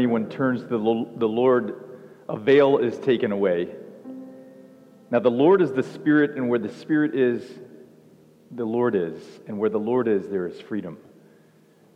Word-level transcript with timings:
anyone 0.00 0.30
turns 0.30 0.62
to 0.62 0.68
the 0.68 1.28
Lord, 1.28 1.84
a 2.26 2.38
veil 2.38 2.78
is 2.78 2.96
taken 2.98 3.32
away. 3.32 3.68
Now, 5.10 5.18
the 5.18 5.30
Lord 5.30 5.60
is 5.60 5.72
the 5.72 5.82
Spirit, 5.82 6.36
and 6.36 6.48
where 6.48 6.58
the 6.58 6.72
Spirit 6.72 7.14
is, 7.14 7.44
the 8.50 8.64
Lord 8.64 8.94
is. 8.94 9.22
And 9.46 9.58
where 9.58 9.68
the 9.68 9.78
Lord 9.78 10.08
is, 10.08 10.26
there 10.28 10.46
is 10.46 10.58
freedom. 10.58 10.96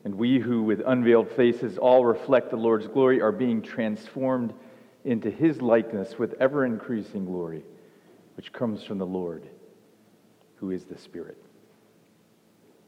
And 0.04 0.16
we 0.16 0.38
who, 0.38 0.62
with 0.64 0.82
unveiled 0.86 1.30
faces, 1.30 1.78
all 1.78 2.04
reflect 2.04 2.50
the 2.50 2.56
Lord's 2.56 2.88
glory, 2.88 3.22
are 3.22 3.32
being 3.32 3.62
transformed 3.62 4.52
into 5.04 5.30
his 5.30 5.62
likeness 5.62 6.18
with 6.18 6.34
ever 6.40 6.66
increasing 6.66 7.24
glory, 7.24 7.64
which 8.36 8.52
comes 8.52 8.84
from 8.84 8.98
the 8.98 9.06
Lord, 9.06 9.48
who 10.56 10.72
is 10.72 10.84
the 10.84 10.98
Spirit. 10.98 11.42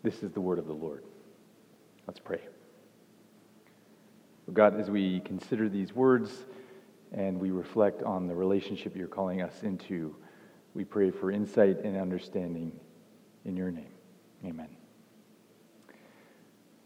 This 0.02 0.23
is 0.23 0.30
the 0.33 0.41
word 0.41 0.59
of 0.59 0.66
the 0.66 0.74
Lord. 0.74 1.05
Let's 2.06 2.20
pray. 2.20 2.41
God, 4.52 4.78
as 4.78 4.91
we 4.91 5.20
consider 5.20 5.68
these 5.68 5.92
words 5.92 6.46
and 7.12 7.38
we 7.38 7.50
reflect 7.50 8.02
on 8.02 8.28
the 8.28 8.34
relationship 8.34 8.96
you're 8.96 9.09
calling 9.09 9.42
us 9.42 9.62
into, 9.62 10.14
we 10.74 10.84
pray 10.84 11.10
for 11.10 11.32
insight 11.32 11.80
and 11.82 11.96
understanding 11.96 12.73
in 13.45 13.56
your 13.56 13.70
name. 13.70 13.92
Amen. 14.45 14.68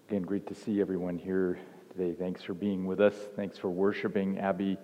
Again, 0.08 0.22
great 0.22 0.46
to 0.46 0.54
see 0.54 0.80
everyone 0.80 1.18
here 1.18 1.58
today. 1.92 2.14
Thanks 2.18 2.42
for 2.42 2.54
being 2.54 2.86
with 2.86 3.00
us. 3.00 3.14
Thanks 3.36 3.58
for 3.58 3.68
worshiping. 3.68 4.38
Abby 4.38 4.78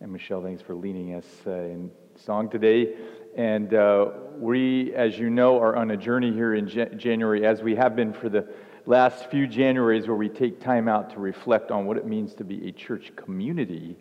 and 0.00 0.12
Michelle, 0.12 0.42
thanks 0.42 0.62
for 0.62 0.74
leading 0.74 1.14
us 1.14 1.26
uh, 1.46 1.50
in 1.50 1.90
song 2.16 2.48
today. 2.48 2.94
And 3.36 3.74
uh, 3.74 4.10
we, 4.36 4.94
as 4.94 5.18
you 5.18 5.30
know, 5.30 5.58
are 5.58 5.74
on 5.76 5.90
a 5.90 5.96
journey 5.96 6.32
here 6.32 6.54
in 6.54 6.68
January, 6.68 7.46
as 7.46 7.62
we 7.62 7.74
have 7.76 7.96
been 7.96 8.12
for 8.12 8.28
the 8.28 8.46
last 8.86 9.30
few 9.30 9.46
Januaries, 9.46 10.06
where 10.06 10.16
we 10.16 10.28
take 10.28 10.60
time 10.60 10.88
out 10.88 11.10
to 11.10 11.20
reflect 11.20 11.70
on 11.70 11.86
what 11.86 11.96
it 11.96 12.06
means 12.06 12.34
to 12.34 12.44
be 12.44 12.68
a 12.68 12.72
church 12.72 13.12
community 13.16 13.96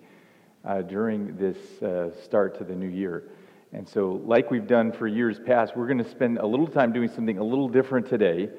uh, 0.66 0.82
during 0.82 1.38
this 1.38 1.58
uh, 1.82 2.12
start 2.24 2.58
to 2.58 2.64
the 2.64 2.76
new 2.76 2.88
year. 2.88 3.24
And 3.74 3.88
so, 3.88 4.22
like 4.26 4.52
we've 4.52 4.68
done 4.68 4.92
for 4.92 5.08
years 5.08 5.40
past, 5.40 5.76
we're 5.76 5.88
going 5.88 6.04
to 6.04 6.10
spend 6.10 6.38
a 6.38 6.46
little 6.46 6.68
time 6.68 6.92
doing 6.92 7.10
something 7.10 7.38
a 7.38 7.44
little 7.44 7.70
different 7.70 8.10
today 8.10 8.50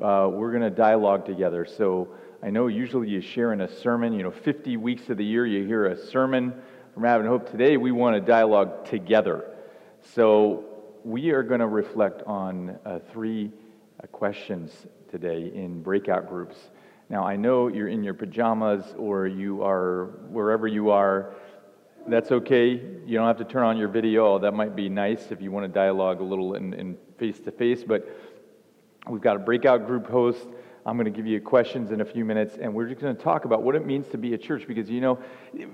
uh, 0.00 0.28
we're 0.30 0.50
going 0.50 0.62
to 0.62 0.70
dialogue 0.70 1.26
together. 1.26 1.66
So 1.66 2.08
I 2.42 2.50
know 2.50 2.66
usually 2.66 3.08
you 3.08 3.20
share 3.20 3.52
in 3.52 3.60
a 3.60 3.68
sermon, 3.68 4.12
you 4.12 4.22
know, 4.22 4.30
50 4.30 4.76
weeks 4.76 5.08
of 5.10 5.16
the 5.16 5.24
year 5.24 5.46
you 5.46 5.66
hear 5.66 5.86
a 5.86 5.96
sermon 5.96 6.54
from 6.94 7.04
Advent 7.04 7.28
Hope. 7.28 7.50
Today 7.50 7.76
we 7.76 7.92
want 7.92 8.16
to 8.16 8.20
dialogue 8.20 8.86
together. 8.86 9.44
So 10.14 10.64
we 11.04 11.30
are 11.30 11.42
going 11.42 11.60
to 11.60 11.68
reflect 11.68 12.22
on 12.26 12.78
uh, 12.84 13.00
three 13.12 13.52
Uh, 14.02 14.06
questions 14.08 14.86
today 15.10 15.52
in 15.54 15.82
breakout 15.82 16.28
groups. 16.28 16.56
Now, 17.08 17.24
I 17.24 17.36
know 17.36 17.68
you're 17.68 17.88
in 17.88 18.02
your 18.02 18.14
pajamas 18.14 18.94
or 18.98 19.26
you 19.26 19.62
are 19.62 20.06
wherever 20.28 20.66
you 20.66 20.90
are. 20.90 21.34
That's 22.08 22.32
okay. 22.32 22.70
You 22.70 23.18
don't 23.18 23.26
have 23.26 23.38
to 23.38 23.44
turn 23.44 23.64
on 23.64 23.76
your 23.76 23.88
video. 23.88 24.34
Oh, 24.34 24.38
that 24.40 24.54
might 24.54 24.74
be 24.74 24.88
nice 24.88 25.30
if 25.30 25.40
you 25.40 25.52
want 25.52 25.64
to 25.64 25.72
dialogue 25.72 26.20
a 26.20 26.24
little 26.24 26.54
in 26.54 26.96
face 27.18 27.38
to 27.40 27.52
face. 27.52 27.84
But 27.84 28.08
We've 29.08 29.20
got 29.20 29.34
a 29.34 29.40
breakout 29.40 29.86
group 29.86 30.08
host. 30.08 30.46
I'm 30.86 30.96
going 30.96 31.12
to 31.12 31.16
give 31.16 31.26
you 31.26 31.40
questions 31.40 31.90
in 31.90 32.00
a 32.00 32.04
few 32.04 32.24
minutes, 32.24 32.56
and 32.60 32.72
we're 32.72 32.88
just 32.88 33.00
going 33.00 33.16
to 33.16 33.20
talk 33.20 33.44
about 33.44 33.62
what 33.62 33.74
it 33.74 33.84
means 33.84 34.06
to 34.08 34.18
be 34.18 34.34
a 34.34 34.38
church. 34.38 34.66
Because, 34.68 34.88
you 34.88 35.00
know, 35.00 35.18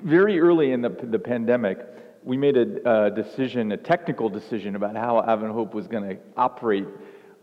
very 0.02 0.40
early 0.40 0.72
in 0.72 0.80
the, 0.80 0.88
the 0.88 1.18
pandemic, 1.18 1.78
we 2.24 2.38
made 2.38 2.56
a 2.56 3.10
decision, 3.10 3.72
a 3.72 3.76
technical 3.76 4.30
decision 4.30 4.76
about 4.76 4.96
how 4.96 5.22
Advent 5.22 5.52
Hope 5.52 5.74
was 5.74 5.86
going 5.86 6.08
to 6.08 6.16
operate 6.38 6.86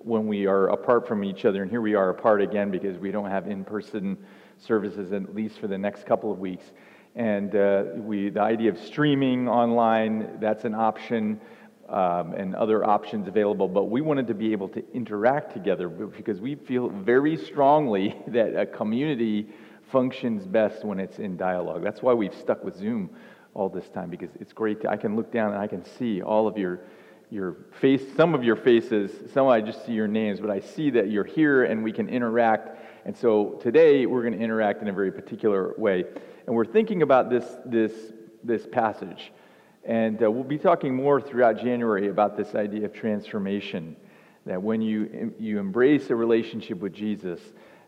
when 0.06 0.28
we 0.28 0.46
are 0.46 0.68
apart 0.68 1.08
from 1.08 1.24
each 1.24 1.46
other. 1.46 1.64
And 1.64 1.72
here 1.72 1.82
we 1.82 1.96
are 1.96 2.10
apart 2.10 2.40
again 2.40 2.70
because 2.70 2.98
we 2.98 3.10
don't 3.10 3.30
have 3.30 3.48
in 3.48 3.66
person 3.66 4.18
services, 4.60 5.12
at 5.12 5.34
least 5.34 5.60
for 5.60 5.68
the 5.68 5.78
next 5.78 6.06
couple 6.06 6.32
of 6.32 6.38
weeks. 6.38 6.66
And 7.16 7.56
uh, 7.56 7.86
we, 7.96 8.30
the 8.30 8.42
idea 8.42 8.70
of 8.70 8.78
streaming 8.78 9.50
online, 9.50 10.38
that's 10.40 10.64
an 10.64 10.76
option 10.76 11.42
um, 11.90 12.34
and 12.34 12.56
other 12.56 12.86
options 12.86 13.28
available, 13.28 13.68
but 13.68 13.86
we 13.86 14.02
wanted 14.02 14.28
to 14.28 14.36
be 14.36 14.52
able 14.52 14.70
to 14.70 14.84
interact 14.94 15.54
together 15.54 15.90
because 15.90 16.40
we 16.40 16.56
feel 16.56 16.90
very 16.90 17.36
strongly 17.36 18.16
that 18.28 18.56
a 18.56 18.66
community 18.66 19.48
functions 19.92 20.46
best 20.46 20.86
when 20.86 21.00
it's 21.00 21.18
in 21.18 21.36
dialogue. 21.36 21.84
That's 21.84 22.02
why 22.04 22.14
we've 22.14 22.34
stuck 22.34 22.64
with 22.64 22.76
Zoom 22.76 23.10
all 23.56 23.70
this 23.70 23.90
time 23.90 24.10
because 24.10 24.30
it's 24.40 24.54
great. 24.54 24.82
To, 24.82 24.90
I 24.90 24.98
can 24.98 25.16
look 25.16 25.32
down 25.32 25.54
and 25.54 25.62
I 25.62 25.68
can 25.68 25.84
see 25.84 26.22
all 26.22 26.48
of 26.48 26.58
your 26.58 26.82
your 27.30 27.58
face, 27.80 28.02
some 28.16 28.34
of 28.34 28.44
your 28.44 28.56
faces. 28.56 29.12
Some 29.34 29.48
I 29.48 29.62
just 29.62 29.86
see 29.86 29.94
your 29.94 30.08
names, 30.08 30.40
but 30.40 30.50
I 30.50 30.60
see 30.60 30.90
that 30.92 31.10
you're 31.10 31.24
here 31.24 31.64
and 31.64 31.84
we 31.84 31.92
can 31.92 32.08
interact. 32.08 32.80
And 33.06 33.16
so 33.16 33.60
today 33.62 34.06
we're 34.06 34.22
going 34.22 34.34
to 34.34 34.40
interact 34.40 34.82
in 34.82 34.88
a 34.88 34.94
very 34.94 35.12
particular 35.12 35.74
way, 35.78 36.06
and 36.46 36.56
we're 36.56 36.66
thinking 36.66 37.02
about 37.02 37.30
this 37.30 37.46
this 37.66 37.94
this 38.44 38.66
passage. 38.66 39.32
And 39.84 40.24
uh, 40.24 40.32
we'll 40.32 40.44
be 40.44 40.58
talking 40.58 40.96
more 40.96 41.22
throughout 41.22 41.60
January 41.60 42.08
about 42.08 42.36
this 42.36 42.56
idea 42.56 42.86
of 42.86 42.94
transformation. 42.94 43.96
That 44.48 44.62
when 44.62 44.82
you, 44.82 45.34
you 45.40 45.60
embrace 45.60 46.10
a 46.10 46.16
relationship 46.16 46.80
with 46.80 46.94
Jesus, 46.94 47.40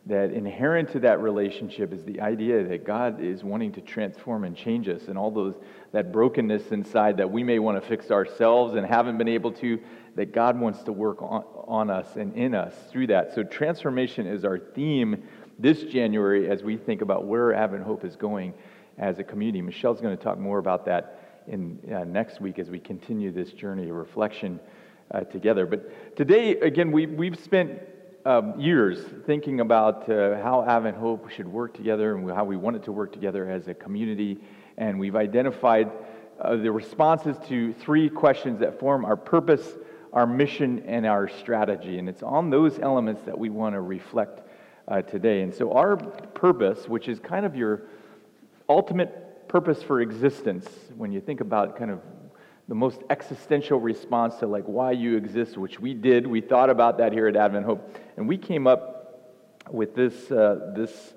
that 0.07 0.31
inherent 0.31 0.91
to 0.91 0.99
that 0.99 1.21
relationship 1.21 1.91
is 1.91 2.03
the 2.05 2.21
idea 2.21 2.63
that 2.63 2.85
God 2.85 3.21
is 3.21 3.43
wanting 3.43 3.73
to 3.73 3.81
transform 3.81 4.45
and 4.45 4.55
change 4.55 4.87
us 4.87 5.07
and 5.07 5.17
all 5.17 5.31
those 5.31 5.55
that 5.91 6.11
brokenness 6.13 6.71
inside 6.71 7.17
that 7.17 7.29
we 7.29 7.43
may 7.43 7.59
want 7.59 7.81
to 7.81 7.87
fix 7.87 8.09
ourselves 8.09 8.75
and 8.75 8.85
haven't 8.85 9.17
been 9.17 9.27
able 9.27 9.51
to 9.53 9.79
that 10.15 10.31
God 10.33 10.59
wants 10.59 10.81
to 10.83 10.93
work 10.93 11.21
on, 11.21 11.43
on 11.67 11.89
us 11.89 12.15
and 12.15 12.33
in 12.35 12.55
us 12.55 12.73
through 12.89 13.07
that. 13.07 13.35
So 13.35 13.43
transformation 13.43 14.27
is 14.27 14.45
our 14.45 14.57
theme 14.57 15.23
this 15.59 15.83
January 15.83 16.49
as 16.49 16.63
we 16.63 16.77
think 16.77 17.01
about 17.01 17.25
where 17.25 17.53
Advent 17.53 17.83
Hope 17.83 18.05
is 18.05 18.15
going 18.15 18.53
as 18.97 19.19
a 19.19 19.23
community. 19.23 19.61
Michelle's 19.61 19.99
going 19.99 20.15
to 20.15 20.23
talk 20.23 20.37
more 20.37 20.59
about 20.59 20.85
that 20.85 21.43
in 21.47 21.79
uh, 21.93 22.03
next 22.03 22.39
week 22.39 22.59
as 22.59 22.69
we 22.69 22.79
continue 22.79 23.31
this 23.31 23.51
journey 23.51 23.89
of 23.89 23.95
reflection 23.95 24.59
uh, 25.11 25.21
together. 25.21 25.65
But 25.65 26.15
today, 26.15 26.51
again, 26.59 26.91
we, 26.91 27.07
we've 27.07 27.39
spent 27.39 27.79
um, 28.27 28.59
years 28.59 28.99
thinking 29.25 29.61
about 29.61 30.09
uh, 30.09 30.41
how 30.43 30.65
Advent 30.67 30.97
Hope 30.97 31.29
should 31.29 31.47
work 31.47 31.73
together 31.73 32.13
and 32.13 32.29
how 32.29 32.43
we 32.43 32.57
want 32.57 32.75
it 32.75 32.83
to 32.83 32.91
work 32.91 33.13
together 33.13 33.49
as 33.49 33.69
a 33.69 33.73
community. 33.73 34.37
And 34.77 34.99
we've 34.99 35.15
identified 35.15 35.89
uh, 36.41 36.57
the 36.57 36.69
responses 36.69 37.37
to 37.47 37.71
three 37.75 38.09
questions 38.09 38.59
that 38.59 38.81
form 38.81 39.05
our 39.05 39.15
purpose, 39.15 39.65
our 40.11 40.27
mission, 40.27 40.83
and 40.85 41.05
our 41.05 41.29
strategy. 41.29 41.99
And 41.99 42.09
it's 42.09 42.21
on 42.21 42.49
those 42.49 42.79
elements 42.79 43.21
that 43.25 43.37
we 43.37 43.49
want 43.49 43.75
to 43.75 43.81
reflect 43.81 44.41
uh, 44.89 45.03
today. 45.03 45.41
And 45.41 45.53
so, 45.53 45.71
our 45.71 45.95
purpose, 45.95 46.85
which 46.85 47.07
is 47.07 47.21
kind 47.21 47.45
of 47.45 47.55
your 47.55 47.83
ultimate 48.67 49.47
purpose 49.47 49.81
for 49.81 50.01
existence, 50.01 50.67
when 50.97 51.13
you 51.13 51.21
think 51.21 51.39
about 51.39 51.77
kind 51.77 51.91
of 51.91 52.01
the 52.67 52.75
most 52.75 53.01
existential 53.09 53.79
response 53.79 54.35
to 54.37 54.47
like 54.47 54.65
why 54.65 54.91
you 54.91 55.15
exist, 55.15 55.57
which 55.57 55.79
we 55.79 55.93
did, 55.93 56.27
we 56.27 56.41
thought 56.41 56.69
about 56.69 56.97
that 56.97 57.13
here 57.13 57.27
at 57.27 57.35
Advent 57.35 57.65
Hope, 57.65 57.97
and 58.17 58.27
we 58.27 58.37
came 58.37 58.67
up 58.67 58.93
with 59.71 59.95
this 59.95 60.31
uh, 60.31 60.71
this 60.75 61.13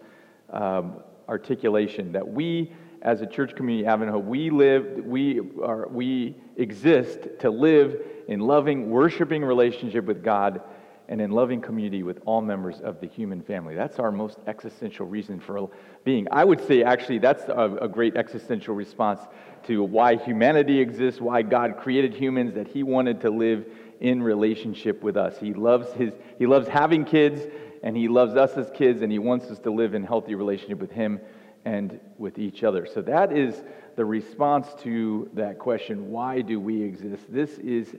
um, 0.51 1.03
articulation 1.29 2.13
that 2.13 2.27
we 2.27 2.73
as 3.03 3.23
a 3.23 3.27
church 3.27 3.55
community 3.55 3.87
Advent 3.87 4.11
Hope, 4.11 4.25
we 4.25 4.51
live, 4.51 5.05
we 5.05 5.41
are, 5.63 5.89
we 5.89 6.37
exist 6.57 7.29
to 7.41 7.51
live 7.51 8.01
in 8.29 8.41
loving, 8.41 8.91
worshiping 8.91 9.43
relationship 9.43 10.05
with 10.05 10.23
God 10.23 10.61
and 11.11 11.21
in 11.21 11.33
loving 11.33 11.61
community 11.61 12.05
with 12.05 12.21
all 12.25 12.41
members 12.41 12.81
of 12.81 13.01
the 13.01 13.07
human 13.07 13.43
family. 13.43 13.75
That's 13.75 13.99
our 13.99 14.13
most 14.13 14.39
existential 14.47 15.07
reason 15.07 15.41
for 15.41 15.69
being. 16.05 16.29
I 16.31 16.45
would 16.45 16.65
say, 16.67 16.85
actually, 16.85 17.19
that's 17.19 17.43
a, 17.49 17.79
a, 17.83 17.89
great 17.89 18.17
existential 18.17 18.77
response 18.77 19.21
to 19.65 19.83
why 19.83 20.15
humanity 20.15 20.79
exists, 20.79 21.21
why 21.21 21.43
God 21.43 21.79
created 21.79 22.15
humans, 22.15 22.55
that 22.55 22.69
He 22.69 22.85
wanted 22.85 23.21
to 23.23 23.31
live 23.31 23.67
in 23.99 24.23
relationship 24.23 25.03
with 25.03 25.17
us. 25.17 25.37
He 25.37 25.53
loves, 25.53 25.93
his, 25.95 26.13
he 26.39 26.47
loves 26.47 26.69
having 26.69 27.05
kids, 27.05 27.43
and 27.83 27.97
He 27.97 28.07
loves 28.07 28.37
us 28.37 28.53
as 28.57 28.71
kids, 28.71 29.03
and 29.03 29.11
He 29.11 29.19
wants 29.19 29.47
us 29.47 29.59
to 29.61 29.73
live 29.73 29.95
in 29.95 30.05
healthy 30.05 30.37
relationship 30.37 30.79
with 30.79 30.93
Him 30.93 31.21
and 31.65 31.99
with 32.19 32.39
each 32.39 32.63
other. 32.63 32.87
So 32.87 33.03
that 33.03 33.37
is 33.37 33.65
the 33.97 34.05
response 34.05 34.69
to 34.83 35.29
that 35.35 35.59
question 35.59 36.09
why 36.09 36.41
do 36.41 36.61
we 36.61 36.81
exist? 36.81 37.25
This 37.29 37.59
is 37.59 37.97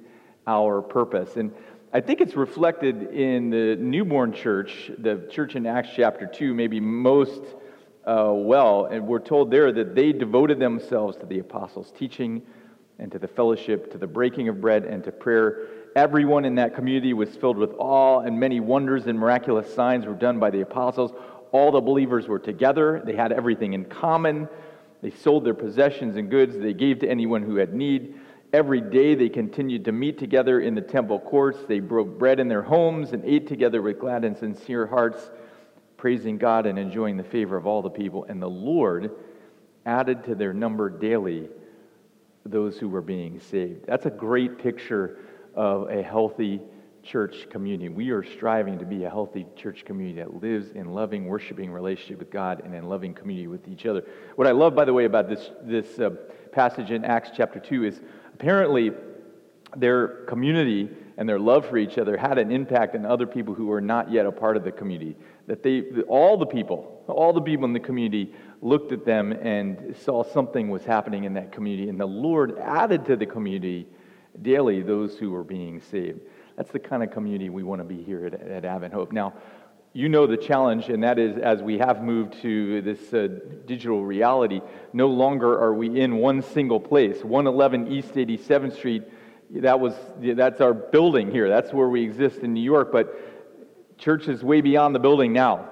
our 0.48 0.82
purpose. 0.82 1.36
And 1.36 1.54
I 1.94 2.00
think 2.00 2.22
it's 2.22 2.38
reflected 2.38 3.12
in 3.12 3.50
the 3.50 3.76
newborn 3.76 4.32
church, 4.32 4.92
the 4.98 5.28
church 5.30 5.58
in 5.58 5.66
Acts 5.66 5.90
chapter 5.94 6.26
2, 6.26 6.54
maybe 6.54 6.80
most 6.80 7.42
uh, 8.06 8.32
well. 8.34 8.86
And 8.86 9.06
we're 9.06 9.20
told 9.20 9.52
there 9.52 9.74
that 9.74 9.94
they 9.94 10.14
devoted 10.14 10.58
themselves 10.58 11.18
to 11.18 11.26
the 11.26 11.40
apostles' 11.40 11.92
teaching 11.92 12.44
and 12.98 13.12
to 13.12 13.20
the 13.20 13.28
fellowship, 13.28 13.92
to 13.92 13.98
the 13.98 14.08
breaking 14.08 14.48
of 14.48 14.62
bread, 14.62 14.86
and 14.86 15.04
to 15.04 15.12
prayer. 15.12 15.68
Everyone 15.98 16.46
in 16.46 16.56
that 16.56 16.76
community 16.76 17.12
was 17.12 17.36
filled 17.36 17.58
with 17.58 17.72
awe, 17.78 18.22
and 18.22 18.40
many 18.40 18.62
wonders 18.62 19.08
and 19.08 19.20
miraculous 19.20 19.74
signs 19.74 20.06
were 20.06 20.14
done 20.14 20.40
by 20.40 20.50
the 20.50 20.62
apostles. 20.62 21.12
All 21.52 21.74
the 21.74 21.82
believers 21.82 22.26
were 22.26 22.40
together, 22.40 23.02
they 23.06 23.18
had 23.18 23.34
everything 23.34 23.74
in 23.74 23.84
common. 23.84 24.48
They 25.02 25.12
sold 25.12 25.44
their 25.44 25.56
possessions 25.56 26.16
and 26.16 26.30
goods, 26.30 26.58
they 26.58 26.74
gave 26.74 27.00
to 27.00 27.10
anyone 27.10 27.44
who 27.44 27.58
had 27.58 27.74
need. 27.74 28.16
Every 28.54 28.82
day 28.82 29.16
they 29.16 29.30
continued 29.30 29.86
to 29.86 29.94
meet 29.94 30.18
together 30.18 30.60
in 30.60 30.76
the 30.76 30.82
temple 30.82 31.20
courts. 31.20 31.60
They 31.68 31.80
broke 31.80 32.20
bread 32.20 32.40
in 32.40 32.50
their 32.50 32.62
homes 32.62 33.14
and 33.14 33.24
ate 33.24 33.48
together 33.48 33.82
with 33.82 34.00
glad 34.00 34.26
and 34.26 34.36
sincere 34.36 34.86
hearts, 34.86 35.32
praising 35.96 36.38
God 36.38 36.66
and 36.66 36.78
enjoying 36.78 37.16
the 37.16 37.24
favor 37.24 37.56
of 37.56 37.66
all 37.66 37.82
the 37.82 37.90
people. 37.90 38.26
And 38.28 38.42
the 38.42 38.50
Lord 38.50 39.12
added 39.86 40.26
to 40.26 40.36
their 40.36 40.54
number 40.54 40.90
daily 40.90 41.48
those 42.46 42.78
who 42.78 42.90
were 42.90 43.02
being 43.02 43.40
saved. 43.40 43.86
That's 43.86 44.06
a 44.06 44.12
great 44.12 44.58
picture 44.58 45.20
of 45.56 45.90
a 45.90 46.02
healthy 46.02 46.60
church 47.04 47.50
community. 47.50 47.90
We 47.90 48.12
are 48.12 48.24
striving 48.24 48.80
to 48.80 48.86
be 48.86 49.04
a 49.04 49.10
healthy 49.10 49.46
church 49.56 49.86
community 49.86 50.20
that 50.20 50.42
lives 50.42 50.72
in 50.72 50.94
loving, 50.94 51.26
worshiping 51.26 51.72
relationship 51.72 52.20
with 52.20 52.32
God 52.32 52.62
and 52.64 52.74
in 52.74 52.88
loving 52.88 53.14
community 53.14 53.48
with 53.48 53.68
each 53.68 53.86
other. 53.86 54.04
What 54.36 54.48
I 54.48 54.52
love, 54.52 54.76
by 54.76 54.86
the 54.86 54.94
way, 54.94 55.06
about 55.06 55.30
this, 55.30 55.52
this 55.64 56.00
uh, 56.00 56.12
passage 56.52 56.92
in 56.92 57.04
Acts 57.06 57.32
chapter 57.36 57.60
2 57.60 57.86
is 57.86 58.02
apparently 58.34 58.92
their 59.76 60.08
community 60.26 60.90
and 61.18 61.28
their 61.28 61.40
love 61.40 61.68
for 61.68 61.78
each 61.78 61.98
other 61.98 62.18
had 62.18 62.38
an 62.38 62.52
impact 62.52 62.96
on 62.96 63.06
other 63.06 63.28
people 63.28 63.54
who 63.54 63.68
were 63.68 63.82
not 63.82 64.12
yet 64.12 64.26
a 64.26 64.32
part 64.32 64.58
of 64.58 64.64
the 64.64 64.72
community. 64.72 65.16
That 65.48 65.64
they, 65.64 65.82
all 66.08 66.38
the 66.38 66.46
people, 66.46 67.04
all 67.08 67.34
the 67.34 67.42
people 67.42 67.66
in 67.66 67.74
the 67.74 67.80
community 67.80 68.34
looked 68.62 68.92
at 68.92 69.06
them 69.06 69.32
and 69.32 69.96
saw 69.98 70.24
something 70.24 70.70
was 70.70 70.84
happening 70.84 71.24
in 71.26 71.34
that 71.34 71.52
community, 71.52 71.90
and 71.90 72.00
the 72.00 72.06
Lord 72.06 72.58
added 72.60 73.06
to 73.06 73.16
the 73.16 73.26
community 73.26 73.88
daily 74.42 74.82
those 74.82 75.18
who 75.18 75.32
were 75.32 75.44
being 75.44 75.82
saved. 75.82 76.22
That's 76.62 76.74
the 76.74 76.78
kind 76.78 77.02
of 77.02 77.10
community 77.10 77.50
we 77.50 77.64
want 77.64 77.80
to 77.80 77.84
be 77.84 78.04
here 78.04 78.28
at, 78.28 78.36
at 78.36 78.66
Advent 78.66 78.94
Hope. 78.94 79.12
Now, 79.12 79.34
you 79.94 80.10
know 80.10 80.28
the 80.28 80.38
challenge, 80.38 80.90
and 80.90 81.02
that 81.02 81.18
is 81.18 81.36
as 81.40 81.64
we 81.64 81.80
have 81.80 82.04
moved 82.04 82.40
to 82.44 82.84
this 82.84 83.12
uh, 83.12 83.30
digital 83.66 84.06
reality, 84.06 84.62
no 84.94 85.08
longer 85.08 85.60
are 85.60 85.74
we 85.74 86.00
in 86.00 86.18
one 86.18 86.44
single 86.44 86.80
place. 86.80 87.24
111 87.24 87.92
East 87.92 88.14
87th 88.14 88.76
Street, 88.76 89.02
that 89.56 89.80
was, 89.80 89.96
that's 90.20 90.62
our 90.62 90.76
building 90.76 91.32
here. 91.32 91.50
That's 91.50 91.74
where 91.74 91.90
we 91.90 92.04
exist 92.04 92.42
in 92.42 92.54
New 92.54 92.62
York, 92.62 92.92
but 92.92 93.98
church 93.98 94.28
is 94.28 94.44
way 94.44 94.62
beyond 94.62 94.94
the 94.94 95.00
building 95.00 95.34
now. 95.34 95.68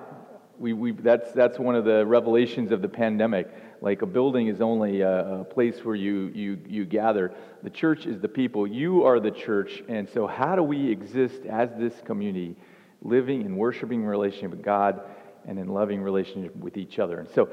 We, 0.58 0.74
we, 0.74 0.94
that's, 0.94 1.32
that's 1.34 1.60
one 1.60 1.76
of 1.76 1.86
the 1.86 2.04
revelations 2.04 2.72
of 2.72 2.82
the 2.82 2.90
pandemic. 2.90 3.48
Like 3.81 4.02
a 4.02 4.06
building 4.06 4.48
is 4.48 4.60
only 4.60 5.02
a, 5.02 5.42
a, 5.42 5.44
place 5.44 5.86
where 5.86 5.96
you, 5.96 6.31
you, 6.36 6.60
you 6.68 6.86
gather. 6.86 7.34
The 7.64 7.70
church 7.70 8.06
is 8.06 8.20
the 8.20 8.28
people. 8.28 8.68
You 8.68 9.06
are 9.06 9.20
the 9.20 9.31
church. 9.31 9.81
And 9.88 10.08
so, 10.10 10.28
how 10.28 10.56
do 10.56 10.64
we 10.64 10.92
exist 10.92 11.46
as 11.46 11.70
this 11.78 11.94
community, 12.04 12.56
living 13.02 13.42
in 13.42 13.56
worshiping 13.56 14.04
relationship 14.04 14.52
with 14.52 14.64
God 14.64 15.02
and 15.48 15.58
in 15.58 15.70
loving 15.70 16.02
relationship 16.02 16.56
with 16.58 16.76
each 16.76 17.00
other? 17.00 17.20
And 17.20 17.30
so, 17.30 17.50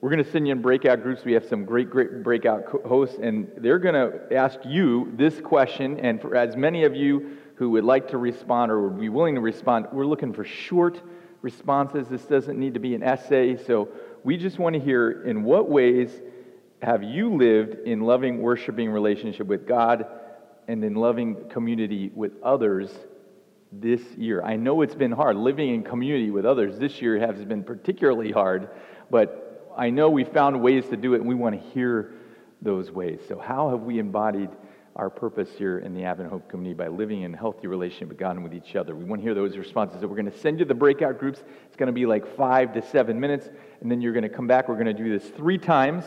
we're 0.00 0.10
going 0.10 0.22
to 0.22 0.30
send 0.30 0.46
you 0.46 0.52
in 0.52 0.60
breakout 0.60 1.02
groups. 1.02 1.24
We 1.24 1.32
have 1.32 1.46
some 1.46 1.64
great, 1.64 1.88
great 1.88 2.22
breakout 2.22 2.66
hosts, 2.86 3.16
and 3.20 3.50
they're 3.56 3.78
going 3.78 3.94
to 3.94 4.36
ask 4.36 4.58
you 4.64 5.10
this 5.16 5.40
question. 5.40 5.98
And 5.98 6.20
for 6.20 6.36
as 6.36 6.56
many 6.56 6.84
of 6.84 6.94
you 6.94 7.38
who 7.54 7.70
would 7.70 7.84
like 7.84 8.08
to 8.08 8.18
respond 8.18 8.70
or 8.70 8.88
would 8.88 9.00
be 9.00 9.08
willing 9.08 9.34
to 9.36 9.40
respond, 9.40 9.86
we're 9.92 10.04
looking 10.04 10.34
for 10.34 10.44
short 10.44 11.00
responses. 11.40 12.06
This 12.08 12.26
doesn't 12.26 12.58
need 12.58 12.74
to 12.74 12.80
be 12.80 12.94
an 12.94 13.02
essay. 13.02 13.56
So 13.56 13.88
we 14.24 14.38
just 14.38 14.58
want 14.58 14.74
to 14.74 14.80
hear 14.80 15.22
in 15.22 15.44
what 15.44 15.68
ways 15.68 16.10
have 16.82 17.02
you 17.02 17.36
lived 17.36 17.86
in 17.86 18.00
loving, 18.00 18.40
worshiping 18.40 18.90
relationship 18.90 19.46
with 19.46 19.68
God 19.68 20.06
and 20.66 20.82
in 20.82 20.94
loving 20.94 21.48
community 21.50 22.10
with 22.14 22.32
others 22.42 22.90
this 23.70 24.00
year? 24.16 24.42
I 24.42 24.56
know 24.56 24.80
it's 24.80 24.94
been 24.94 25.12
hard. 25.12 25.36
Living 25.36 25.74
in 25.74 25.82
community 25.82 26.30
with 26.30 26.46
others 26.46 26.78
this 26.78 27.02
year 27.02 27.18
has 27.20 27.44
been 27.44 27.62
particularly 27.62 28.32
hard, 28.32 28.70
but 29.10 29.70
I 29.76 29.90
know 29.90 30.08
we 30.08 30.24
found 30.24 30.60
ways 30.62 30.88
to 30.88 30.96
do 30.96 31.12
it 31.12 31.20
and 31.20 31.28
we 31.28 31.34
want 31.34 31.60
to 31.60 31.68
hear 31.70 32.14
those 32.62 32.90
ways. 32.90 33.20
So, 33.28 33.38
how 33.38 33.68
have 33.70 33.80
we 33.80 33.98
embodied 33.98 34.48
our 34.96 35.10
purpose 35.10 35.48
here 35.56 35.78
in 35.78 35.92
the 35.92 36.04
Advent 36.04 36.30
Hope 36.30 36.48
community 36.48 36.74
by 36.74 36.88
living 36.88 37.22
in 37.22 37.32
healthy 37.32 37.66
relationship 37.66 38.08
with 38.08 38.18
God 38.18 38.36
and 38.36 38.44
with 38.44 38.54
each 38.54 38.76
other. 38.76 38.94
We 38.94 39.04
want 39.04 39.20
to 39.20 39.24
hear 39.24 39.34
those 39.34 39.56
responses. 39.56 40.00
So 40.00 40.06
we're 40.06 40.14
going 40.14 40.30
to 40.30 40.38
send 40.38 40.60
you 40.60 40.64
the 40.64 40.74
breakout 40.74 41.18
groups. 41.18 41.42
It's 41.66 41.76
going 41.76 41.88
to 41.88 41.92
be 41.92 42.06
like 42.06 42.36
five 42.36 42.72
to 42.74 42.82
seven 42.82 43.18
minutes, 43.18 43.48
and 43.80 43.90
then 43.90 44.00
you're 44.00 44.12
going 44.12 44.22
to 44.22 44.28
come 44.28 44.46
back. 44.46 44.68
We're 44.68 44.74
going 44.74 44.86
to 44.86 44.92
do 44.92 45.18
this 45.18 45.28
three 45.30 45.58
times, 45.58 46.04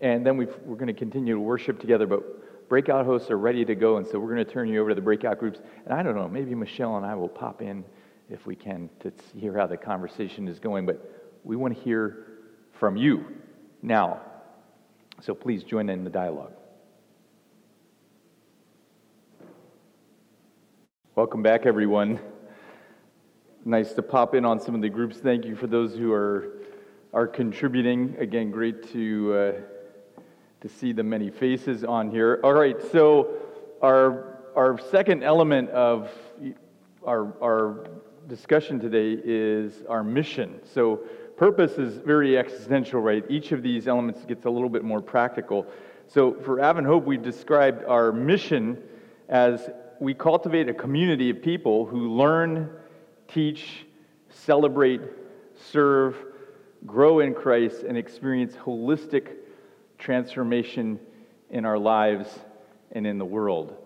and 0.00 0.26
then 0.26 0.36
we 0.36 0.46
are 0.46 0.74
going 0.74 0.88
to 0.88 0.92
continue 0.92 1.34
to 1.34 1.40
worship 1.40 1.78
together. 1.78 2.06
But 2.06 2.68
breakout 2.68 3.06
hosts 3.06 3.30
are 3.30 3.38
ready 3.38 3.64
to 3.64 3.76
go, 3.76 3.98
and 3.98 4.06
so 4.06 4.18
we're 4.18 4.34
going 4.34 4.44
to 4.44 4.52
turn 4.52 4.68
you 4.68 4.80
over 4.80 4.88
to 4.88 4.94
the 4.96 5.00
breakout 5.00 5.38
groups. 5.38 5.60
And 5.84 5.94
I 5.94 6.02
don't 6.02 6.16
know, 6.16 6.28
maybe 6.28 6.54
Michelle 6.56 6.96
and 6.96 7.06
I 7.06 7.14
will 7.14 7.28
pop 7.28 7.62
in 7.62 7.84
if 8.28 8.44
we 8.44 8.56
can 8.56 8.90
to 9.00 9.12
hear 9.36 9.56
how 9.56 9.68
the 9.68 9.76
conversation 9.76 10.48
is 10.48 10.58
going. 10.58 10.84
But 10.84 11.40
we 11.44 11.54
want 11.54 11.76
to 11.76 11.80
hear 11.80 12.26
from 12.72 12.96
you 12.96 13.24
now. 13.82 14.20
So 15.22 15.32
please 15.32 15.62
join 15.62 15.88
in 15.88 16.02
the 16.02 16.10
dialogue. 16.10 16.52
Welcome 21.20 21.42
back, 21.42 21.66
everyone. 21.66 22.18
Nice 23.66 23.92
to 23.92 24.00
pop 24.00 24.34
in 24.34 24.46
on 24.46 24.58
some 24.58 24.74
of 24.74 24.80
the 24.80 24.88
groups. 24.88 25.18
Thank 25.18 25.44
you 25.44 25.54
for 25.54 25.66
those 25.66 25.94
who 25.94 26.14
are 26.14 26.62
are 27.12 27.26
contributing. 27.26 28.16
Again, 28.18 28.50
great 28.50 28.90
to 28.94 29.34
uh, 29.34 30.20
to 30.62 30.68
see 30.70 30.94
the 30.94 31.02
many 31.02 31.28
faces 31.28 31.84
on 31.84 32.10
here. 32.10 32.40
All 32.42 32.54
right, 32.54 32.80
so 32.90 33.34
our 33.82 34.38
our 34.56 34.78
second 34.90 35.22
element 35.22 35.68
of 35.68 36.10
our 37.06 37.34
our 37.42 37.86
discussion 38.26 38.80
today 38.80 39.20
is 39.22 39.82
our 39.90 40.02
mission. 40.02 40.58
So 40.72 41.00
purpose 41.36 41.72
is 41.72 41.98
very 41.98 42.38
existential, 42.38 43.02
right? 43.02 43.26
Each 43.28 43.52
of 43.52 43.62
these 43.62 43.86
elements 43.88 44.24
gets 44.24 44.46
a 44.46 44.50
little 44.50 44.70
bit 44.70 44.84
more 44.84 45.02
practical. 45.02 45.66
So 46.06 46.32
for 46.32 46.60
Advent 46.60 46.86
Hope, 46.86 47.04
we've 47.04 47.22
described 47.22 47.84
our 47.84 48.10
mission 48.10 48.82
as 49.28 49.68
we 50.00 50.14
cultivate 50.14 50.68
a 50.68 50.74
community 50.74 51.28
of 51.28 51.42
people 51.42 51.84
who 51.84 52.14
learn, 52.14 52.70
teach, 53.28 53.84
celebrate, 54.30 55.02
serve, 55.70 56.16
grow 56.86 57.20
in 57.20 57.34
Christ, 57.34 57.82
and 57.82 57.98
experience 57.98 58.54
holistic 58.54 59.36
transformation 59.98 60.98
in 61.50 61.66
our 61.66 61.78
lives 61.78 62.38
and 62.92 63.06
in 63.06 63.18
the 63.18 63.24
world. 63.26 63.76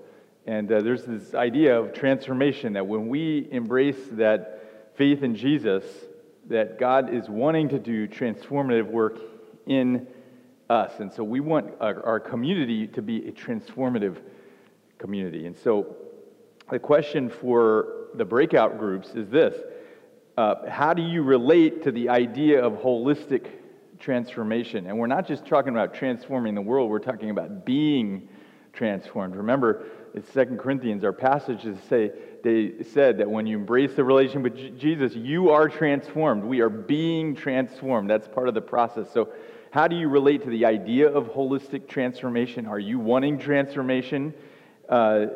And 0.47 0.71
uh, 0.71 0.83
there's 0.83 1.05
this 1.05 1.35
idea 1.35 1.77
of 1.77 1.93
transformation 1.93 2.75
that 2.75 2.87
when 2.87 3.09
we 3.09 3.49
embrace 3.51 3.99
that 4.13 4.93
faith 4.95 5.25
in 5.25 5.35
Jesus, 5.35 5.85
that 6.49 6.79
God 6.79 7.13
is 7.13 7.29
wanting 7.29 7.69
to 7.71 7.79
do 7.81 8.07
transformative 8.07 8.87
work 8.87 9.19
in 9.67 10.07
us. 10.71 10.93
And 11.01 11.13
so 11.13 11.25
we 11.25 11.41
want 11.41 11.75
our, 11.81 12.05
our 12.05 12.21
community 12.21 12.87
to 12.89 13.03
be 13.03 13.27
a 13.27 13.33
transformative 13.33 14.19
community. 14.99 15.47
And 15.47 15.57
so 15.57 15.97
the 16.71 16.79
question 16.79 17.29
for 17.29 18.09
the 18.15 18.25
breakout 18.25 18.79
groups 18.79 19.11
is 19.11 19.29
this 19.29 19.55
uh, 20.37 20.69
How 20.69 20.94
do 20.94 21.03
you 21.03 21.23
relate 21.23 21.83
to 21.85 21.93
the 21.93 22.09
idea 22.09 22.65
of 22.65 22.75
holistic 22.75 23.47
transformation? 23.99 24.87
And 24.87 24.99
we're 24.99 25.06
not 25.06 25.27
just 25.27 25.47
talking 25.47 25.73
about 25.73 25.94
transforming 25.94 26.55
the 26.55 26.63
world, 26.63 26.91
we're 26.91 26.99
talking 26.99 27.31
about 27.31 27.65
being 27.65 28.29
transformed. 28.73 29.37
Remember, 29.37 29.87
it's 30.15 30.31
Second 30.33 30.59
Corinthians, 30.59 31.05
our 31.05 31.13
passages 31.13 31.77
say, 31.89 32.13
they 32.43 32.83
said 32.83 33.19
that 33.19 33.29
when 33.29 33.47
you 33.47 33.56
embrace 33.56 33.94
the 33.94 34.05
relation 34.05 34.43
with 34.43 34.79
Jesus, 34.79 35.15
you 35.15 35.51
are 35.51 35.69
transformed. 35.69 36.44
We 36.44 36.61
are 36.61 36.69
being 36.69 37.35
transformed. 37.35 38.11
That's 38.11 38.29
part 38.29 38.49
of 38.49 38.55
the 38.55 38.61
process. 38.61 39.11
So, 39.13 39.31
how 39.71 39.89
do 39.89 39.97
you 39.97 40.09
relate 40.09 40.44
to 40.44 40.51
the 40.51 40.67
idea 40.67 41.09
of 41.09 41.33
holistic 41.33 41.89
transformation? 41.89 42.67
Are 42.67 42.79
you 42.79 43.01
wanting 43.01 43.39
transformation? 43.39 44.33
Uh, 44.89 45.27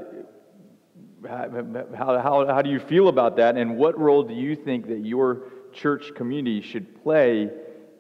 how, 1.27 2.19
how, 2.19 2.47
how 2.47 2.63
do 2.63 2.71
you 2.71 2.81
feel 2.81 3.09
about 3.09 3.37
that? 3.37 3.57
And 3.57 3.77
what 3.77 3.99
role 3.99 4.23
do 4.23 4.35
you 4.35 4.55
think 4.55 4.87
that 4.89 5.05
your 5.05 5.43
church 5.73 6.13
community 6.15 6.61
should 6.61 7.03
play 7.03 7.51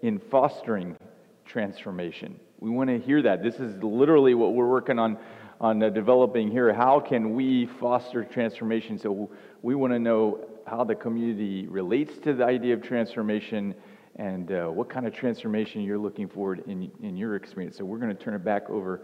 in 0.02 0.18
fostering 0.18 0.96
transformation? 1.44 2.38
We 2.60 2.70
want 2.70 2.90
to 2.90 2.98
hear 2.98 3.22
that. 3.22 3.42
This 3.42 3.56
is 3.56 3.82
literally 3.82 4.34
what 4.34 4.54
we're 4.54 4.68
working 4.68 4.98
on 4.98 5.18
on 5.60 5.82
uh, 5.82 5.88
developing 5.88 6.50
here. 6.50 6.72
How 6.72 7.00
can 7.00 7.34
we 7.34 7.66
foster 7.66 8.24
transformation? 8.24 8.98
So 8.98 9.30
we 9.62 9.74
want 9.74 9.92
to 9.92 9.98
know 9.98 10.46
how 10.66 10.84
the 10.84 10.94
community 10.94 11.66
relates 11.66 12.16
to 12.18 12.34
the 12.34 12.44
idea 12.44 12.74
of 12.74 12.82
transformation 12.82 13.74
and 14.16 14.52
uh, 14.52 14.66
what 14.66 14.88
kind 14.88 15.06
of 15.06 15.14
transformation 15.14 15.82
you're 15.82 15.98
looking 15.98 16.28
forward 16.28 16.62
in, 16.66 16.90
in 17.02 17.16
your 17.16 17.36
experience. 17.36 17.76
So 17.76 17.84
we're 17.84 17.98
going 17.98 18.16
to 18.16 18.22
turn 18.22 18.34
it 18.34 18.44
back 18.44 18.68
over 18.70 19.02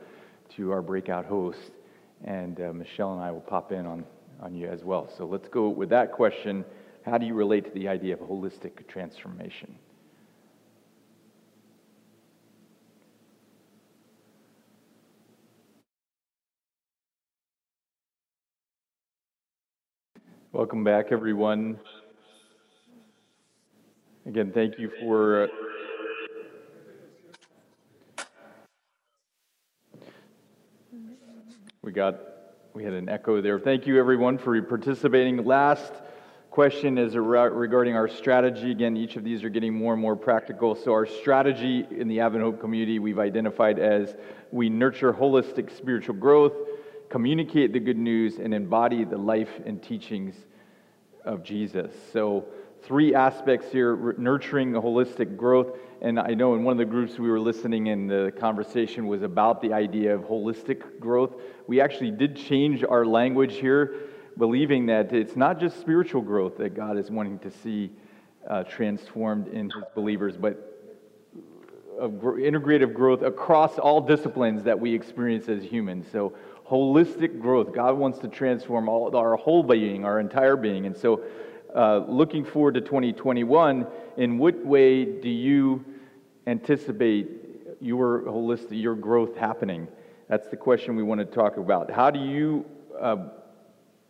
to 0.57 0.71
our 0.73 0.83
breakout 0.83 1.25
host 1.25 1.73
and 2.23 2.61
uh, 2.61 2.73
Michelle 2.73 3.13
and 3.15 3.23
I 3.23 3.31
will 3.31 3.41
pop 3.41 3.73
in 3.73 3.87
on, 3.87 4.05
on 4.41 4.55
you 4.55 4.69
as 4.69 4.85
well. 4.85 5.09
So 5.19 5.27
let's 5.27 5.49
go 5.49 5.69
with 5.69 5.89
that 5.91 6.13
question. 6.13 6.65
How 7.05 7.19
do 7.19 7.27
you 7.27 7.35
relate 7.35 7.65
to 7.67 7.71
the 7.73 7.89
idea 7.89 8.15
of 8.15 8.21
holistic 8.21 8.87
transformation? 8.89 9.75
Welcome 20.53 20.85
back, 20.85 21.07
everyone. 21.11 21.79
Again, 24.27 24.53
thank 24.55 24.79
you 24.79 24.91
for. 25.01 25.45
Uh, 25.45 25.74
We 31.85 31.93
got 31.93 32.19
we 32.73 32.83
had 32.83 32.95
an 32.95 33.11
echo 33.11 33.43
there. 33.43 33.59
Thank 33.59 33.87
you 33.87 33.99
everyone 33.99 34.39
for 34.39 34.61
participating. 34.63 35.45
Last 35.45 35.93
question 36.51 36.97
is 36.97 37.15
regarding 37.15 37.95
our 37.95 38.09
strategy. 38.09 38.71
Again, 38.71 38.97
each 38.97 39.17
of 39.17 39.23
these 39.23 39.45
are 39.45 39.51
getting 39.51 39.75
more 39.75 39.93
and 39.93 40.01
more 40.01 40.17
practical. 40.17 40.75
So, 40.77 40.93
our 40.93 41.05
strategy 41.05 41.87
in 41.91 42.09
the 42.09 42.21
Hope 42.21 42.59
community 42.59 43.01
we've 43.01 43.19
identified 43.19 43.79
as 43.79 44.17
we 44.51 44.71
nurture 44.71 45.13
holistic 45.13 45.77
spiritual 45.77 46.15
growth, 46.15 46.55
communicate 47.11 47.75
the 47.75 47.81
good 47.81 47.99
news, 47.99 48.39
and 48.39 48.55
embody 48.55 49.05
the 49.05 49.19
life 49.19 49.61
and 49.67 49.83
teachings 49.83 50.35
of 51.23 51.45
Jesus. 51.45 51.93
So, 52.15 52.47
three 52.87 53.15
aspects 53.15 53.71
here 53.73 54.15
nurturing 54.19 54.73
holistic 54.73 55.37
growth. 55.37 55.77
And 56.03 56.21
I 56.21 56.35
know 56.35 56.55
in 56.55 56.65
one 56.65 56.73
of 56.73 56.79
the 56.79 56.85
groups 56.85 57.19
we 57.19 57.31
were 57.31 57.41
listening 57.41 57.87
in, 57.87 58.07
the 58.07 58.33
conversation 58.39 59.07
was 59.07 59.23
about 59.23 59.63
the 59.63 59.73
idea 59.73 60.15
of 60.15 60.23
holistic 60.23 61.01
growth. 61.01 61.35
We 61.67 61.81
actually 61.81 62.11
did 62.11 62.37
change 62.37 62.85
our 62.85 63.07
language 63.07 63.57
here 63.57 63.95
believing 64.37 64.87
that 64.87 65.13
it's 65.13 65.37
not 65.37 65.61
just 65.61 65.81
spiritual 65.81 66.21
growth 66.21 66.59
that 66.59 66.75
God 66.75 66.99
is 66.99 67.11
wanting 67.11 67.39
to 67.41 67.51
see 67.51 67.91
uh, 68.49 68.65
transformed 68.65 69.49
in 69.49 69.71
his 69.71 69.85
believers, 69.95 70.37
but 70.37 70.71
integrative 72.01 72.93
growth 72.93 73.23
across 73.23 73.79
all 73.79 74.01
disciplines 74.01 74.65
that 74.65 74.79
we 74.79 74.93
experience 74.93 75.49
as 75.49 75.63
humans. 75.63 76.07
So, 76.11 76.35
holistic 76.69 77.41
growth. 77.41 77.73
God 77.75 77.97
wants 77.97 78.19
to 78.21 78.29
transform 78.29 78.89
all, 78.89 79.15
our 79.17 79.37
whole 79.37 79.63
being, 79.63 80.05
our 80.05 80.19
entire 80.19 80.57
being. 80.57 80.87
And 80.87 80.97
so, 80.97 81.23
uh, 81.75 82.05
looking 82.09 82.45
forward 82.45 82.75
to 82.75 82.81
2021, 82.81 83.87
in 84.17 84.39
what 84.39 84.65
way 84.65 85.05
do 85.05 85.29
you 85.29 85.85
anticipate 86.47 87.29
your 87.81 88.23
holistic, 88.23 88.81
your 88.81 88.95
growth 88.95 89.37
happening? 89.37 89.89
That's 90.29 90.49
the 90.49 90.57
question 90.57 90.97
we 90.97 91.03
want 91.03 91.21
to 91.21 91.27
talk 91.27 91.57
about. 91.57 91.91
How 91.91 92.11
do 92.11 92.19
you 92.19 92.65
uh, 93.01 93.17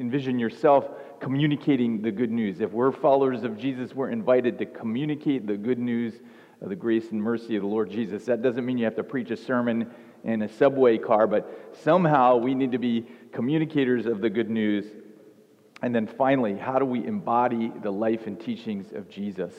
envision 0.00 0.38
yourself 0.38 0.88
communicating 1.20 2.02
the 2.02 2.10
good 2.10 2.30
news. 2.30 2.60
If 2.60 2.72
we're 2.72 2.92
followers 2.92 3.44
of 3.44 3.58
Jesus, 3.58 3.94
we're 3.94 4.10
invited 4.10 4.58
to 4.58 4.66
communicate 4.66 5.46
the 5.46 5.56
good 5.56 5.78
news 5.78 6.14
of 6.60 6.68
the 6.68 6.76
grace 6.76 7.10
and 7.10 7.22
mercy 7.22 7.56
of 7.56 7.62
the 7.62 7.68
Lord 7.68 7.90
Jesus. 7.90 8.24
That 8.24 8.42
doesn't 8.42 8.64
mean 8.64 8.78
you 8.78 8.84
have 8.84 8.96
to 8.96 9.04
preach 9.04 9.30
a 9.30 9.36
sermon 9.36 9.90
in 10.24 10.42
a 10.42 10.48
subway 10.48 10.98
car, 10.98 11.26
but 11.26 11.76
somehow 11.82 12.36
we 12.36 12.54
need 12.54 12.72
to 12.72 12.78
be 12.78 13.06
communicators 13.32 14.06
of 14.06 14.20
the 14.20 14.30
good 14.30 14.50
news. 14.50 14.86
And 15.84 15.94
then 15.94 16.06
finally, 16.06 16.56
how 16.56 16.78
do 16.78 16.86
we 16.86 17.06
embody 17.06 17.70
the 17.82 17.90
life 17.90 18.26
and 18.26 18.40
teachings 18.40 18.94
of 18.94 19.06
Jesus? 19.10 19.52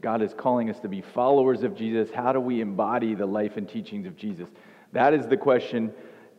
God 0.00 0.22
is 0.22 0.34
calling 0.34 0.70
us 0.70 0.80
to 0.80 0.88
be 0.88 1.00
followers 1.00 1.62
of 1.62 1.76
Jesus. 1.76 2.10
How 2.10 2.32
do 2.32 2.40
we 2.40 2.60
embody 2.60 3.14
the 3.14 3.26
life 3.26 3.56
and 3.56 3.68
teachings 3.68 4.04
of 4.04 4.16
Jesus? 4.16 4.48
That 4.92 5.14
is 5.14 5.28
the 5.28 5.36
question 5.36 5.92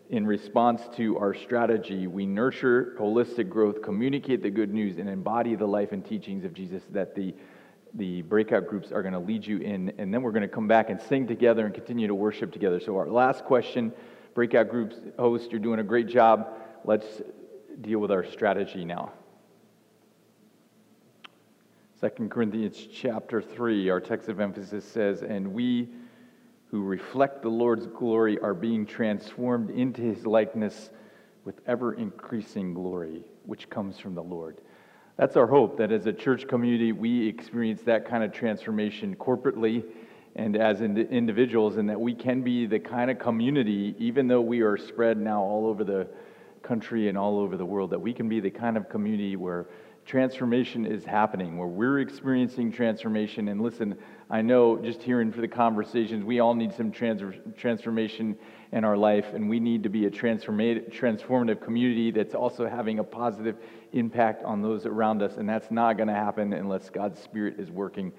in 0.09 0.27
response 0.27 0.81
to 0.97 1.17
our 1.17 1.33
strategy, 1.33 2.05
we 2.05 2.25
nurture 2.25 2.97
holistic 2.99 3.47
growth, 3.47 3.81
communicate 3.81 4.43
the 4.43 4.49
good 4.49 4.73
news, 4.73 4.97
and 4.97 5.07
embody 5.07 5.55
the 5.55 5.65
life 5.65 5.93
and 5.93 6.03
teachings 6.05 6.43
of 6.43 6.53
Jesus 6.53 6.83
that 6.91 7.15
the, 7.15 7.33
the 7.93 8.23
breakout 8.23 8.67
groups 8.67 8.91
are 8.91 9.01
going 9.01 9.13
to 9.13 9.19
lead 9.19 9.47
you 9.47 9.59
in. 9.59 9.93
And 9.97 10.13
then 10.13 10.21
we're 10.21 10.33
going 10.33 10.41
to 10.41 10.49
come 10.49 10.67
back 10.67 10.89
and 10.89 10.99
sing 10.99 11.25
together 11.27 11.65
and 11.65 11.73
continue 11.73 12.07
to 12.07 12.15
worship 12.15 12.51
together. 12.51 12.81
So, 12.81 12.97
our 12.97 13.07
last 13.07 13.45
question 13.45 13.93
breakout 14.33 14.67
groups 14.67 14.97
host, 15.17 15.49
you're 15.49 15.61
doing 15.61 15.79
a 15.79 15.83
great 15.83 16.07
job. 16.07 16.57
Let's 16.83 17.21
deal 17.79 17.99
with 17.99 18.11
our 18.11 18.25
strategy 18.25 18.83
now. 18.83 19.13
2 21.99 22.29
Corinthians 22.29 22.87
chapter 22.93 23.41
3, 23.41 23.89
our 23.89 23.99
text 23.99 24.29
of 24.29 24.39
emphasis 24.39 24.85
says, 24.85 25.21
And 25.21 25.53
we 25.53 25.89
who 26.71 26.81
reflect 26.81 27.41
the 27.41 27.49
Lord's 27.49 27.87
glory 27.87 28.39
are 28.39 28.53
being 28.53 28.85
transformed 28.85 29.69
into 29.69 30.01
his 30.01 30.25
likeness 30.25 30.91
with 31.43 31.59
ever 31.67 31.95
increasing 31.95 32.73
glory, 32.73 33.25
which 33.45 33.69
comes 33.69 33.99
from 33.99 34.15
the 34.15 34.23
Lord. 34.23 34.61
That's 35.17 35.35
our 35.35 35.47
hope 35.47 35.77
that 35.79 35.91
as 35.91 36.05
a 36.05 36.13
church 36.13 36.47
community, 36.47 36.93
we 36.93 37.27
experience 37.27 37.81
that 37.81 38.07
kind 38.07 38.23
of 38.23 38.31
transformation 38.31 39.13
corporately 39.17 39.83
and 40.37 40.55
as 40.55 40.81
individuals, 40.81 41.75
and 41.75 41.89
that 41.89 41.99
we 41.99 42.13
can 42.13 42.43
be 42.43 42.65
the 42.65 42.79
kind 42.79 43.11
of 43.11 43.19
community, 43.19 43.93
even 43.97 44.29
though 44.29 44.39
we 44.39 44.61
are 44.61 44.77
spread 44.77 45.17
now 45.17 45.41
all 45.41 45.67
over 45.67 45.83
the 45.83 46.07
country 46.61 47.09
and 47.09 47.17
all 47.17 47.39
over 47.39 47.57
the 47.57 47.65
world, 47.65 47.89
that 47.89 47.99
we 47.99 48.13
can 48.13 48.29
be 48.29 48.39
the 48.39 48.51
kind 48.51 48.77
of 48.77 48.87
community 48.87 49.35
where 49.35 49.67
transformation 50.09 50.87
is 50.87 51.05
happening, 51.05 51.55
where 51.55 51.67
we're 51.67 51.99
experiencing 51.99 52.71
transformation. 52.71 53.49
And 53.49 53.61
listen, 53.61 53.95
I 54.27 54.41
know 54.41 54.75
just 54.75 55.03
hearing 55.03 55.31
for 55.31 55.41
the 55.41 55.47
conversations, 55.47 56.25
we 56.25 56.39
all 56.39 56.55
need 56.55 56.73
some 56.73 56.91
trans- 56.91 57.21
transformation 57.55 58.35
in 58.71 58.83
our 58.83 58.97
life, 58.97 59.27
and 59.35 59.47
we 59.47 59.59
need 59.59 59.83
to 59.83 59.89
be 59.89 60.07
a 60.07 60.09
transformative 60.09 61.61
community 61.61 62.09
that's 62.09 62.33
also 62.33 62.67
having 62.67 62.97
a 62.97 63.03
positive 63.03 63.57
impact 63.93 64.43
on 64.43 64.63
those 64.63 64.87
around 64.87 65.21
us. 65.21 65.37
And 65.37 65.47
that's 65.47 65.69
not 65.69 65.95
going 65.95 66.07
to 66.07 66.15
happen 66.15 66.53
unless 66.53 66.89
God's 66.89 67.21
Spirit 67.21 67.59
is 67.59 67.69
working 67.69 68.11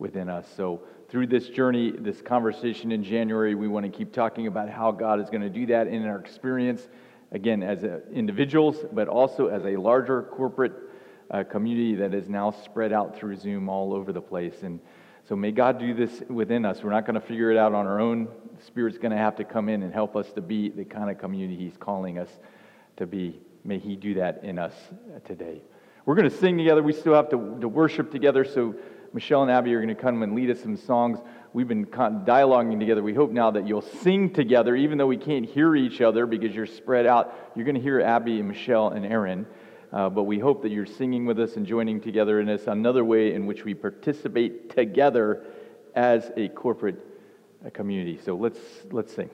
within 0.00 0.28
us. 0.28 0.48
So, 0.56 0.82
through 1.08 1.28
this 1.28 1.48
journey, 1.48 1.92
this 1.96 2.22
conversation 2.22 2.90
in 2.90 3.04
January, 3.04 3.54
we 3.54 3.68
want 3.68 3.86
to 3.86 3.96
keep 3.96 4.12
talking 4.12 4.48
about 4.48 4.68
how 4.68 4.90
God 4.90 5.20
is 5.20 5.30
going 5.30 5.42
to 5.42 5.48
do 5.48 5.64
that 5.66 5.86
in 5.86 6.04
our 6.06 6.18
experience, 6.18 6.88
again, 7.30 7.62
as 7.62 7.84
uh, 7.84 8.00
individuals, 8.12 8.84
but 8.92 9.06
also 9.06 9.46
as 9.46 9.64
a 9.64 9.76
larger 9.76 10.24
corporate 10.24 10.72
a 11.30 11.44
community 11.44 11.96
that 11.96 12.14
is 12.14 12.28
now 12.28 12.50
spread 12.50 12.92
out 12.92 13.16
through 13.16 13.36
Zoom 13.36 13.68
all 13.68 13.92
over 13.92 14.12
the 14.12 14.20
place. 14.20 14.62
And 14.62 14.80
so 15.28 15.34
may 15.34 15.50
God 15.50 15.78
do 15.78 15.92
this 15.92 16.22
within 16.28 16.64
us. 16.64 16.82
We're 16.82 16.90
not 16.90 17.04
going 17.04 17.20
to 17.20 17.26
figure 17.26 17.50
it 17.50 17.56
out 17.56 17.74
on 17.74 17.86
our 17.86 18.00
own. 18.00 18.28
The 18.56 18.64
Spirit's 18.64 18.98
going 18.98 19.10
to 19.10 19.18
have 19.18 19.36
to 19.36 19.44
come 19.44 19.68
in 19.68 19.82
and 19.82 19.92
help 19.92 20.16
us 20.16 20.30
to 20.32 20.40
be 20.40 20.68
the 20.68 20.84
kind 20.84 21.10
of 21.10 21.18
community 21.18 21.56
He's 21.56 21.76
calling 21.76 22.18
us 22.18 22.30
to 22.96 23.06
be. 23.06 23.40
May 23.64 23.78
He 23.78 23.96
do 23.96 24.14
that 24.14 24.44
in 24.44 24.58
us 24.58 24.74
today. 25.24 25.62
We're 26.04 26.14
going 26.14 26.30
to 26.30 26.36
sing 26.36 26.56
together. 26.56 26.82
We 26.82 26.92
still 26.92 27.14
have 27.14 27.30
to, 27.30 27.58
to 27.60 27.68
worship 27.68 28.12
together. 28.12 28.44
So 28.44 28.76
Michelle 29.12 29.42
and 29.42 29.50
Abby 29.50 29.74
are 29.74 29.80
going 29.80 29.94
to 29.94 30.00
come 30.00 30.22
and 30.22 30.36
lead 30.36 30.50
us 30.50 30.60
some 30.60 30.76
songs. 30.76 31.18
We've 31.52 31.66
been 31.66 31.86
dialoguing 31.86 32.78
together. 32.78 33.02
We 33.02 33.14
hope 33.14 33.32
now 33.32 33.50
that 33.50 33.66
you'll 33.66 33.82
sing 33.82 34.32
together, 34.32 34.76
even 34.76 34.98
though 34.98 35.06
we 35.06 35.16
can't 35.16 35.46
hear 35.46 35.74
each 35.74 36.00
other 36.00 36.26
because 36.26 36.54
you're 36.54 36.66
spread 36.66 37.06
out. 37.06 37.34
You're 37.56 37.64
going 37.64 37.74
to 37.74 37.80
hear 37.80 38.00
Abby 38.00 38.38
and 38.38 38.46
Michelle 38.46 38.90
and 38.90 39.04
Aaron. 39.04 39.46
Uh, 39.96 40.10
but 40.10 40.24
we 40.24 40.38
hope 40.38 40.60
that 40.60 40.70
you're 40.70 40.84
singing 40.84 41.24
with 41.24 41.40
us 41.40 41.56
and 41.56 41.64
joining 41.64 41.98
together 42.02 42.38
in 42.38 42.46
this 42.46 42.66
another 42.66 43.02
way 43.02 43.32
in 43.32 43.46
which 43.46 43.64
we 43.64 43.72
participate 43.72 44.68
together 44.68 45.42
as 45.94 46.30
a 46.36 46.48
corporate 46.48 46.98
uh, 47.64 47.70
community. 47.70 48.20
So 48.22 48.36
let's, 48.36 48.60
let's 48.90 49.14
sing. 49.14 49.30